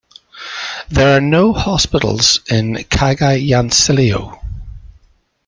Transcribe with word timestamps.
There 0.89 1.15
are 1.15 1.21
no 1.21 1.53
hospitals 1.53 2.39
in 2.49 2.73
Cagayancillo. 2.73 4.39